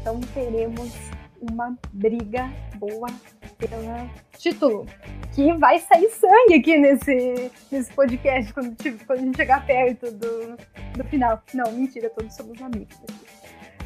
[0.00, 0.92] Então teremos
[1.40, 3.08] uma briga boa
[3.56, 4.86] pelo título.
[5.34, 10.56] Que vai sair sangue aqui nesse, nesse podcast quando, quando a gente chegar perto do,
[10.96, 11.42] do final.
[11.54, 13.37] Não, mentira, todos somos amigos aqui.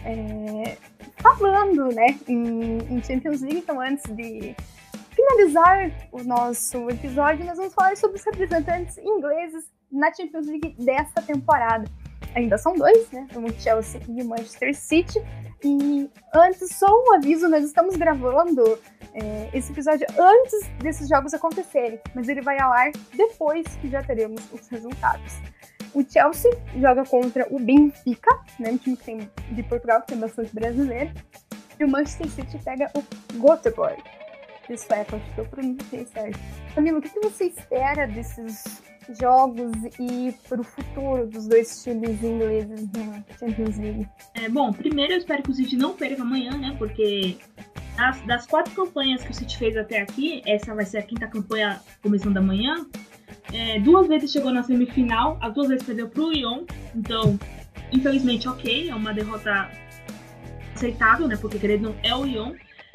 [0.05, 0.77] É,
[1.23, 4.55] falando né, em, em Champions League, então antes de
[5.15, 11.23] finalizar o nosso episódio, nós vamos falar sobre os representantes ingleses na Champions League desta
[11.23, 11.85] temporada.
[12.35, 13.27] Ainda são dois, né?
[13.37, 15.23] O Chelsea e o Manchester City.
[15.63, 18.79] E antes, só um aviso: nós estamos gravando
[19.15, 24.03] é, esse episódio antes desses jogos acontecerem, mas ele vai ao ar depois que já
[24.03, 25.35] teremos os resultados.
[25.95, 30.19] O Chelsea joga contra o Benfica, né, um time que tem, de Portugal, que tem
[30.19, 31.11] bastante brasileiro.
[31.79, 33.03] E o Manchester City pega o
[33.39, 34.03] Göteborg.
[34.71, 36.39] Isso é, que eu pronunciei certo.
[36.75, 38.83] Camilo, o que você espera desses
[39.21, 44.09] jogos e para o futuro dos dois times ingleses na Champions League?
[44.35, 46.75] É, bom, primeiro eu espero que o City não perca amanhã, né?
[46.79, 47.37] Porque
[47.97, 51.27] das, das quatro campanhas que o City fez até aqui, essa vai ser a quinta
[51.27, 52.87] campanha começando amanhã.
[53.53, 56.65] É, duas vezes chegou na semifinal, as duas vezes perdeu para o Lyon.
[56.95, 57.39] Então,
[57.93, 59.71] infelizmente, ok, é uma derrota
[60.75, 61.37] aceitável, né?
[61.37, 62.55] Porque querendo não é o Lyon.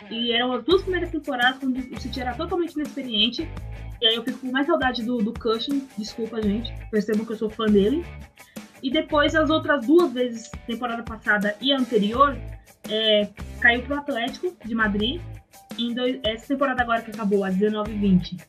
[0.10, 3.48] E eram as duas primeiras temporadas quando o City era totalmente inexperiente.
[4.02, 6.72] E aí eu fico com mais saudade do, do Cushing, desculpa, gente.
[6.92, 8.06] Percebam que eu sou fã dele.
[8.82, 12.38] E depois, as outras duas vezes, temporada passada e anterior,
[12.90, 13.28] é,
[13.60, 15.20] caiu pro Atlético de Madrid.
[15.78, 18.40] Em dois, essa temporada agora que acabou, a 19-20.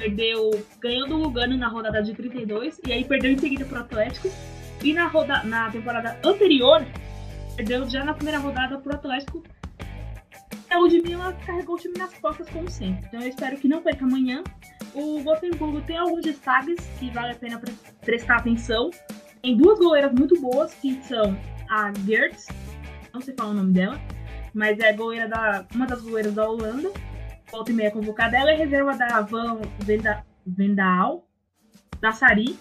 [0.00, 4.28] Perdeu, ganhou do Lugano na rodada de 32, e aí perdeu em seguida pro Atlético.
[4.82, 6.84] E na, roda, na temporada anterior,
[7.54, 9.42] perdeu já na primeira rodada pro Atlético
[10.70, 13.04] a Ludmilla carregou o time nas costas, como sempre.
[13.08, 14.42] Então eu espero que não perca amanhã.
[14.94, 17.60] O Gotemburgo tem alguns destaques que vale a pena
[18.00, 18.90] prestar atenção.
[19.42, 21.36] Tem duas goleiras muito boas, que são
[21.68, 22.46] a Gertz,
[23.12, 24.00] não sei falar o nome dela,
[24.54, 26.90] mas é goleira da, uma das goleiras da Holanda.
[27.50, 28.36] Volta e meia convocada.
[28.36, 31.26] Ela é reserva da Van Venda, Vendaal,
[32.00, 32.58] da Sari,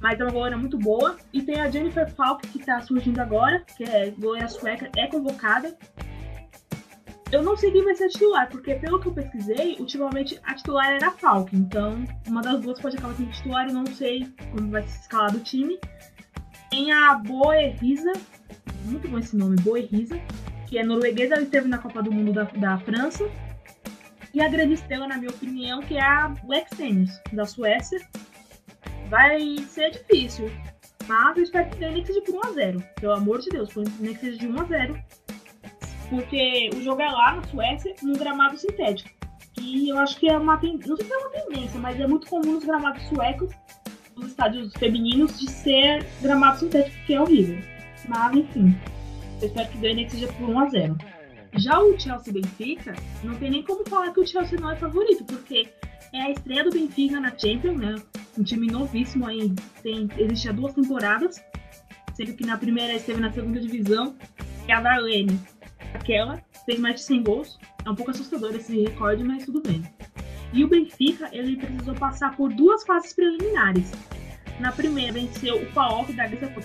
[0.00, 1.16] mas é uma goleira muito boa.
[1.32, 5.76] E tem a Jennifer Falk, que está surgindo agora, que é goleira sueca, é convocada.
[7.32, 10.92] Eu não sei quem vai ser titular, porque pelo que eu pesquisei, ultimamente a titular
[10.92, 11.54] era a Falk.
[11.56, 15.32] Então, uma das duas pode acabar sendo titular, eu não sei como vai se escalar
[15.32, 15.78] do time.
[16.70, 18.12] Tem a Boerisa,
[18.84, 20.16] muito bom esse nome, Boerisa,
[20.66, 23.24] que é norueguesa, ela esteve na Copa do Mundo da, da França.
[24.36, 27.98] E a grande estrela, na minha opinião, que é a Black Tennis, da Suécia.
[29.08, 30.52] Vai ser difícil,
[31.08, 32.82] mas eu espero que nem que seja por 1x0.
[33.00, 35.02] Pelo amor de Deus, nem que seja de 1x0
[36.10, 39.08] porque o jogo é lá na Suécia, num gramado sintético.
[39.58, 42.06] E eu acho que é uma tendência, não sei se é uma tendência, mas é
[42.06, 43.50] muito comum nos gramados suecos,
[44.14, 47.58] nos estádios femininos, de ser gramado sintético, que é horrível.
[48.06, 48.78] Mas enfim,
[49.40, 51.15] eu espero que ganhe que seja por 1 a 0
[51.56, 55.24] Já o Chelsea Benfica, não tem nem como falar que o Chelsea não é favorito,
[55.24, 55.68] porque
[56.12, 57.94] é a estreia do Benfica na Champions, né?
[58.38, 61.42] Um time novíssimo aí, tem, existe há duas temporadas,
[62.14, 64.14] sendo que na primeira esteve na segunda divisão,
[64.64, 65.40] que é a Darlene
[65.94, 67.58] aquela fez mais de 100 gols.
[67.84, 69.82] É um pouco assustador esse recorde, mas tudo bem.
[70.52, 73.90] E o Benfica, ele precisou passar por duas fases preliminares.
[74.60, 76.62] Na primeira, venceu o PAOK da Grécia por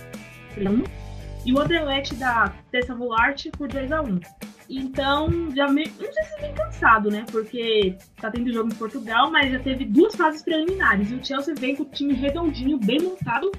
[0.58, 0.84] 1
[1.46, 4.20] e o Anderlecht da Tessa Volarte por 2 a 1
[4.70, 7.26] Então, já não sei se vem cansado, né?
[7.32, 11.12] Porque tá tendo jogo em Portugal, mas já teve duas fases preliminares.
[11.12, 13.52] E o Chelsea vem com o time redondinho, bem montado.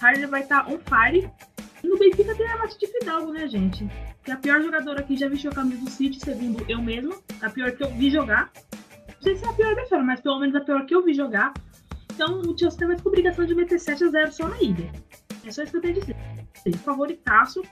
[0.00, 1.30] Harder vai estar tá on fire.
[1.82, 3.88] E no Benfica tem a Matite Fidalgo, né, gente?
[4.24, 7.14] que a pior jogadora aqui já vestiu a camisa do City, segundo eu mesma.
[7.42, 8.50] A pior que eu vi jogar.
[9.06, 11.12] Não sei se é a pior da mas pelo menos a pior que eu vi
[11.12, 11.52] jogar.
[12.12, 14.90] Então o Chelsea tem mais obrigação de meter 7 a 0 só na ida.
[15.44, 16.16] É só isso que eu tenho a dizer.
[16.78, 17.62] Favoritaço.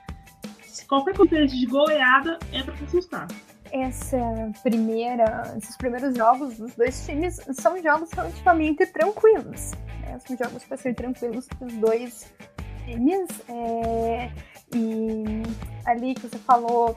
[0.92, 3.26] Qualquer conferência de goleada é pra se assustar.
[3.70, 4.18] essa
[4.62, 9.72] primeira, esses primeiros jogos dos dois times são jogos relativamente tranquilos.
[10.02, 10.18] Né?
[10.18, 12.30] São jogos para ser tranquilos para os dois
[12.84, 13.26] times.
[13.48, 14.30] É,
[14.74, 15.42] e
[15.86, 16.94] ali que você falou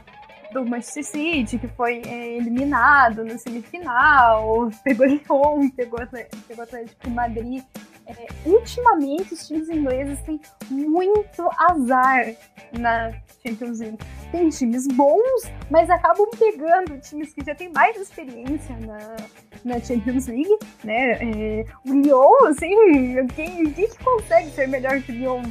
[0.51, 6.05] do Manchester City, que foi é, eliminado na semifinal, pegou Lyon, pegou,
[6.49, 7.63] pegou Atlético Madrid.
[8.07, 10.39] É, ultimamente, os times ingleses têm
[10.69, 12.35] muito azar
[12.77, 13.11] na
[13.43, 13.97] Champions League.
[14.31, 19.15] Tem times bons, mas acabam pegando times que já têm mais experiência na,
[19.63, 21.13] na Champions League, né?
[21.13, 25.41] É, o Lyon, assim, quem, quem que consegue ser melhor que o Lyon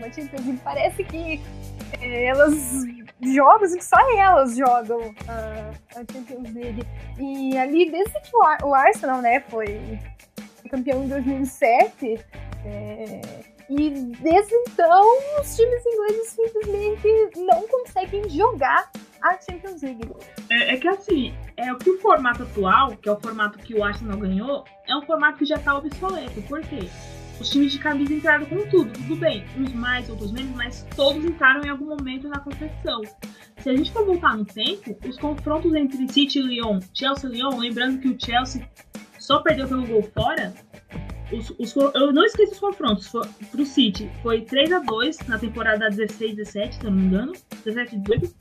[0.00, 0.60] na Champions League?
[0.64, 1.40] Parece que
[2.00, 2.84] é, elas
[3.22, 6.82] em que só elas jogam a, a Champions League.
[7.18, 9.98] E ali, desde que o, Ar o Arsenal, né, foi
[10.70, 12.20] campeão em 2007,
[12.64, 13.20] é,
[13.68, 15.02] e desde então
[15.40, 18.90] os times ingleses simplesmente não conseguem jogar
[19.22, 20.08] a Champions League.
[20.48, 23.74] É, é, que assim, é o que o formato atual, que é o formato que
[23.74, 26.40] o Arsenal ganhou, é um formato que já está obsoleto.
[26.42, 26.88] Por quê?
[27.40, 31.24] Os times de camisa entraram com tudo, tudo bem, uns mais, outros menos, mas todos
[31.24, 33.00] entraram em algum momento na competição.
[33.58, 37.32] Se a gente for voltar no tempo, os confrontos entre City e Lyon, Chelsea e
[37.34, 38.68] Lyon, lembrando que o Chelsea
[39.30, 40.52] só perdeu pelo gol fora,
[41.32, 43.08] os, os, eu não esqueço os confrontos.
[43.08, 47.06] Para o City foi 3 a 2 na temporada 16, 17, se eu não me
[47.06, 47.32] engano.
[47.64, 48.34] 17, 18.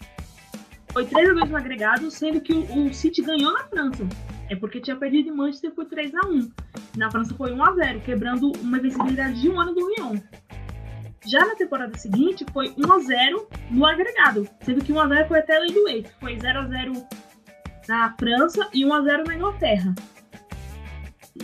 [0.91, 4.03] Foi 3 a 2 no agregado, sendo que o, o City ganhou na França.
[4.49, 6.51] É porque tinha perdido em Manchester por 3 a 1
[6.97, 10.17] Na França foi 1 a 0 quebrando uma invencibilidade de um ano do Lyon.
[11.27, 15.27] Já na temporada seguinte foi 1 a 0 no agregado, sendo que 1 a 0
[15.27, 16.11] foi até além do ex.
[16.19, 16.93] Foi 0 a 0
[17.87, 19.93] na França e 1 a 0 na Inglaterra.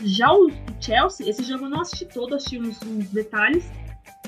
[0.04, 3.66] Já o Chelsea, esse jogo eu não assisti todo, assisti uns, uns detalhes,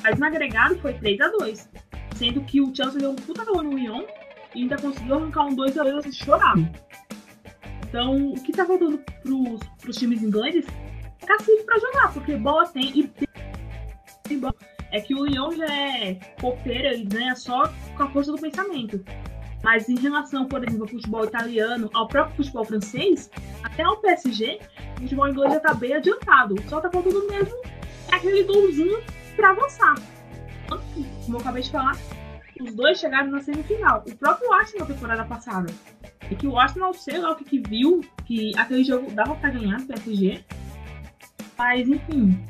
[0.02, 1.70] mas no agregado foi 3 a 2
[2.16, 4.04] Sendo que o Chelsea deu um puta gol no Lyon
[4.56, 6.56] e ainda conseguiu arrancar um 2 a 2 assim, chorar.
[7.88, 10.66] Então, o que tá faltando pros, pros times ingleses
[11.22, 13.12] é cacife pra jogar, porque bola tem e
[14.24, 14.56] tem bola.
[14.92, 19.04] É que o Lyon já é copeira, ele ganha só com a força do pensamento.
[19.64, 23.30] Mas em relação, por exemplo, ao futebol italiano, ao próprio futebol francês,
[23.64, 24.60] até ao PSG,
[24.98, 26.56] o futebol inglês já tá bem adiantado.
[26.68, 27.56] Só tá faltando mesmo
[28.12, 29.02] aquele golzinho
[29.36, 29.96] para avançar.
[31.26, 31.98] Como eu acabei de falar,
[32.60, 34.04] os dois chegaram na semifinal.
[34.08, 35.74] O próprio Arsenal na temporada passada.
[36.30, 39.50] É que o Arsenal, sei lá o que, que viu, que aquele jogo dava pra
[39.50, 40.44] ganhar do PSG.
[41.58, 42.46] Mas, enfim,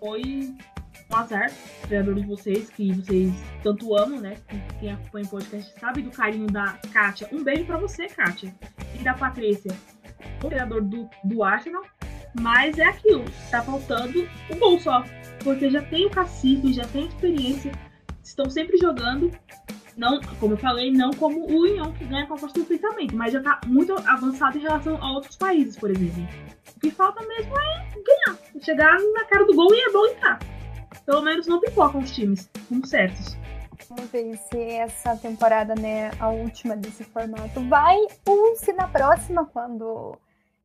[0.00, 0.54] foi
[1.14, 1.50] um azar,
[1.82, 4.36] treinador de vocês, que vocês tanto amam, né?
[4.80, 7.28] Quem acompanha o podcast sabe do carinho da Kátia.
[7.32, 8.52] Um beijo pra você, Kátia.
[8.98, 9.70] E da Patrícia,
[10.42, 11.84] o treinador do, do Arsenal.
[12.40, 15.04] Mas é aquilo, tá faltando o gol só.
[15.44, 17.70] Porque já tem o cacife, já tem experiência,
[18.24, 19.30] estão sempre jogando
[19.96, 23.40] não, como eu falei, não como o Lyon, que ganha a do pensamento, mas já
[23.40, 26.26] tá muito avançado em relação a outros países, por exemplo.
[26.76, 30.53] O que falta mesmo é ganhar, chegar na cara do gol e é bom entrar.
[31.06, 33.36] Pelo menos não pipocam os times, como certos.
[33.88, 39.44] Vamos ver se essa temporada, né, a última desse formato, vai ou se na próxima,
[39.44, 40.16] quando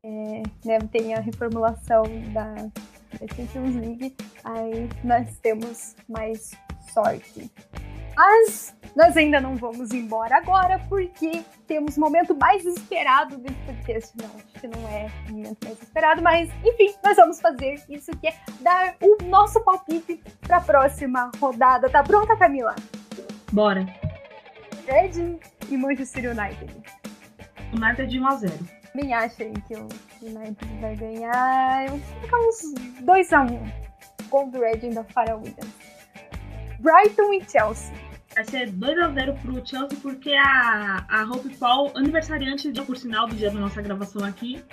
[0.04, 6.52] é, né, tem a reformulação da, da Champions League, aí nós temos mais
[6.94, 7.52] sorte.
[8.20, 14.18] Mas nós ainda não vamos embora agora, porque temos o momento mais esperado desse podcast.
[14.18, 18.12] Não, acho que não é o momento mais esperado, mas enfim, nós vamos fazer isso
[18.18, 21.90] que é dar o nosso palpite para a próxima rodada.
[21.90, 22.76] Tá pronta, Camila?
[23.54, 23.86] Bora.
[24.86, 26.76] Red e Manchester United.
[27.72, 28.54] United de 1 a 0.
[28.96, 29.88] Bem achem que o
[30.22, 31.86] United vai ganhar.
[31.86, 33.72] Eu vou ficar uns 2 a 1
[34.30, 35.74] Gol do Red da Farah Williams.
[36.82, 38.09] Brighton e Chelsea.
[38.36, 43.50] Vai ser 2x0 pro Chelsea, porque a, a Hope Paul, aniversariante, por sinal, do dia
[43.50, 44.64] da nossa gravação aqui,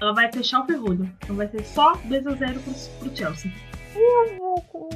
[0.00, 1.10] ela vai fechar o ferrolho.
[1.22, 3.52] Então vai ser só 2x0 pro, pro Chelsea.
[3.94, 4.88] Eu vou com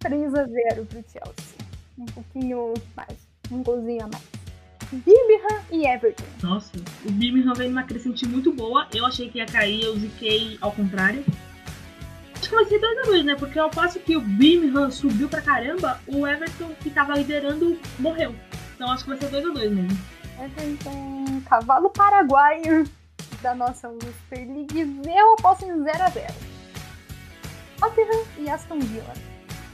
[0.00, 1.56] 3x0 pro Chelsea.
[1.98, 3.28] Um pouquinho mais.
[3.50, 4.42] Um golzinho a mais.
[4.92, 6.24] Birmingham e Everton.
[6.42, 6.70] Nossa,
[7.06, 8.86] o Birmingham veio numa crescente muito boa.
[8.94, 11.24] Eu achei que ia cair, eu ziquei ao contrário
[12.52, 13.34] que vai ser 2x2, né?
[13.34, 18.34] Porque ao passo que o Birmingham subiu pra caramba, o Everton, que tava liderando, morreu.
[18.74, 19.98] Então acho que vai ser 2x2 mesmo.
[20.38, 22.84] Everton, cavalo paraguaio
[23.40, 25.02] da nossa Super League.
[25.06, 26.30] Eu aposto em 0x0.
[27.78, 29.14] Tottenham e Aston Villa.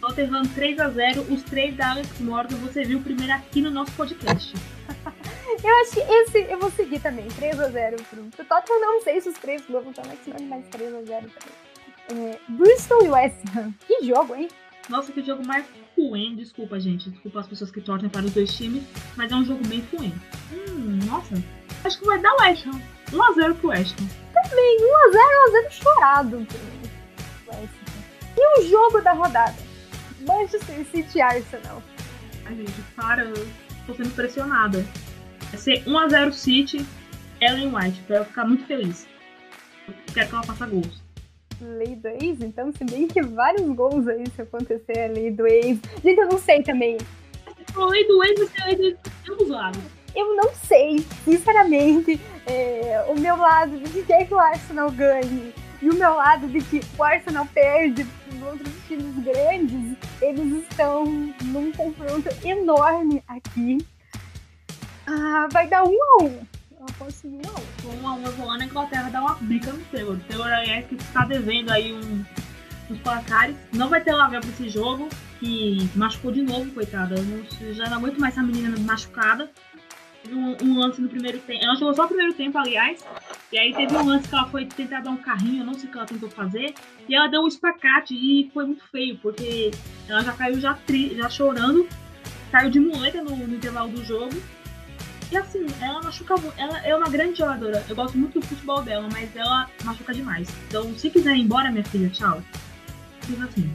[0.01, 4.55] Tottenham 3x0, os três da Alex Morgan, você viu primeiro aqui no nosso podcast.
[5.65, 8.81] eu acho que esse eu vou seguir também, 3x0 pro, pro Tottenham.
[8.81, 11.68] Não sei se os três vão Morgan, mas 3x0 também.
[12.11, 13.73] É, Bristol e West Ham.
[13.87, 14.49] Que jogo, hein?
[14.89, 16.35] Nossa, que jogo mais ruim.
[16.37, 17.11] Desculpa, gente.
[17.11, 18.83] Desculpa as pessoas que torcem para os dois times.
[19.17, 20.15] Mas é um jogo bem ruim.
[20.53, 21.35] Hum, nossa.
[21.85, 22.81] Acho que vai dar West Ham.
[23.11, 24.09] 1x0 pro West Ham.
[24.33, 26.47] Também, 1x0, 1x0 chorado.
[28.37, 29.57] E o jogo da rodada?
[30.27, 31.83] Manchester City Arsenal.
[32.47, 33.49] Ai, gente, para, eu
[33.87, 34.85] tô sendo pressionada.
[35.51, 36.87] Vai ser 1x0 City,
[37.41, 39.09] Ellen White, pra eu ficar muito feliz.
[39.89, 41.03] Eu quero que ela faça gols.
[41.61, 45.47] Lei do ex, então, se bem que vários gols aí se acontecer a lei do
[45.47, 45.79] ex.
[46.05, 46.99] Gente, eu não sei também.
[47.75, 48.99] A lei do ex a lei do ex.
[50.15, 55.53] Eu não sei, sinceramente, é, o meu lado de que quer que o Arsenal ganhe
[55.81, 61.05] e o meu lado de que o Arsenal perde para outros times grandes, eles estão
[61.05, 63.79] num confronto enorme aqui.
[65.07, 66.58] Ah, vai dar um a um.
[67.85, 68.23] Ir um a um.
[68.23, 70.15] Eu vou lá na Inglaterra dar uma bica no Taylor.
[70.15, 72.25] O Taylor é que está devendo aí um,
[72.91, 73.57] uns placares.
[73.73, 75.09] Não vai ter Lavelle para esse jogo,
[75.41, 77.17] que machucou de novo, coitada.
[77.17, 79.51] Eu não, já não aguento mais essa menina machucada
[80.33, 81.65] um, um, lance no primeiro tempo.
[81.65, 83.05] Ela jogou só o primeiro tempo, aliás.
[83.53, 85.89] E aí teve um lance que ela foi tentar dar um carrinho, eu não sei
[85.89, 86.75] o que ela tentou fazer.
[87.09, 89.71] E ela deu um espacate e foi muito feio, porque
[90.09, 91.89] ela já caiu já, tri, já chorando.
[92.51, 94.35] Caiu de muleta no, no intervalo do jogo.
[95.31, 96.59] E assim, ela machuca muito.
[96.59, 97.85] Ela é uma grande jogadora.
[97.89, 100.49] Eu gosto muito do futebol dela, mas ela machuca demais.
[100.67, 102.43] Então, se quiser ir embora, minha filha, tchau.
[103.23, 103.71] Fiz assim.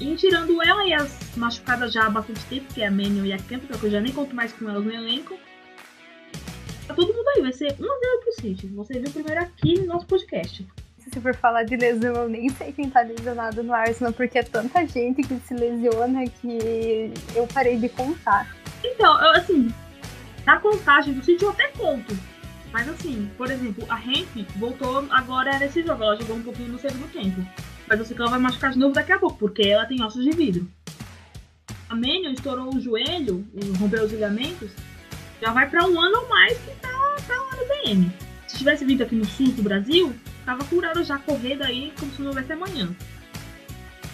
[0.00, 3.32] E tirando ela e as machucadas já há bastante tempo, que é a Manuel e
[3.32, 5.38] a Campbell, que eu já nem conto mais com elas no elenco.
[6.86, 8.66] Tá todo mundo aí, vai ser 1x0 pro City.
[8.68, 10.66] Você viu primeiro aqui no nosso podcast.
[10.98, 14.42] Se for falar de lesão, eu nem sei quem tá lesionado no Arsenal, porque é
[14.42, 18.56] tanta gente que se lesiona que eu parei de contar.
[18.84, 19.74] Então, eu, assim,
[20.50, 22.12] na contagem do City eu até conto.
[22.72, 26.78] Mas assim, por exemplo, a Henry voltou agora nesse jogo, ela jogou um pouquinho no
[26.78, 27.46] segundo tempo.
[27.86, 30.02] Mas eu sei que ela vai machucar de novo daqui a pouco, porque ela tem
[30.02, 30.68] ossos de vidro.
[31.88, 33.46] A Manion estourou o joelho,
[33.78, 34.72] rompeu os ligamentos,
[35.40, 36.88] já vai para um ano ou mais que tá,
[37.26, 38.12] tá lá no DM.
[38.48, 42.22] Se tivesse vindo aqui no sul do Brasil, tava curada já, correndo aí como se
[42.22, 42.88] não houvesse amanhã.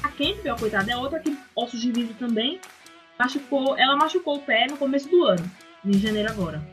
[0.03, 2.61] A Campbell, coitada, é outra que ossos de vidro também.
[3.19, 5.51] Machucou, ela machucou o pé no começo do ano,
[5.87, 6.67] em janeiro agora.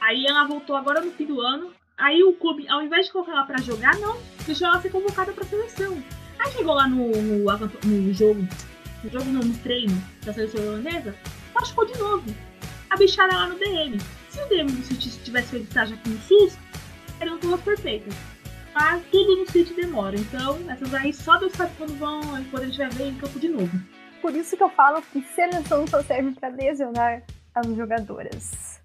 [0.00, 1.72] Aí ela voltou agora no fim do ano,
[2.02, 5.32] Aí o clube, ao invés de colocar ela pra jogar, não, deixou ela ser convocada
[5.32, 6.02] pra seleção.
[6.36, 7.44] Aí chegou lá no, no,
[7.84, 8.44] no jogo,
[9.04, 11.14] no jogo não, no treino da seleção holandesa,
[11.54, 12.24] machucou de novo.
[12.90, 13.98] A bichada lá no DM.
[14.30, 16.58] Se o DM do City tivesse feito estágio aqui no SUS,
[17.18, 18.14] seriam todas perfeitas.
[18.74, 20.16] Mas tudo no City demora.
[20.16, 23.38] Então, essas aí só Deus sabe quando vão, quando a gente vai ver em campo
[23.38, 23.80] de novo.
[24.20, 27.22] Por isso que eu falo que seleção só serve para lesionar
[27.54, 28.80] as jogadoras.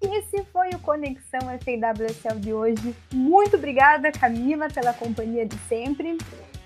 [0.00, 2.94] Esse foi o Conexão FAWSL de hoje.
[3.12, 6.18] Muito obrigada, Camila, pela companhia de sempre.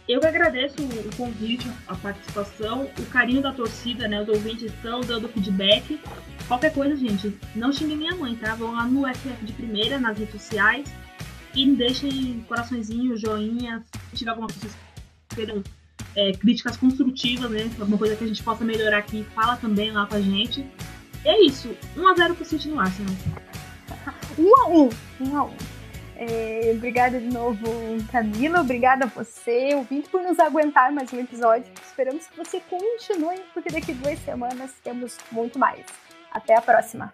[0.09, 4.21] Eu que agradeço o convite, a participação, o carinho da torcida, né?
[4.21, 6.01] Os ouvintes estão dando feedback.
[6.49, 8.57] Qualquer coisa, gente, não xingue minha mãe, tá?
[8.57, 10.93] Vão lá no FF de primeira, nas redes sociais.
[11.55, 13.85] E deixem coraçõezinho, joinha.
[14.11, 14.77] Se tiver alguma coisa
[15.29, 15.63] que queiram
[16.17, 17.71] é, críticas construtivas, né?
[17.79, 20.67] Alguma coisa que a gente possa melhorar aqui, fala também lá com a gente.
[21.25, 21.77] É isso.
[21.97, 23.15] 1x0 pro City no Arsenal.
[24.39, 24.95] 1x1.
[25.21, 25.51] 1x1.
[26.23, 27.65] É, obrigada de novo,
[28.13, 28.61] Camila.
[28.61, 31.73] Obrigada a você, ouvinte, por nos aguentar mais um episódio.
[31.83, 35.87] Esperamos que você continue, porque daqui duas semanas temos muito mais.
[36.31, 37.13] Até a próxima.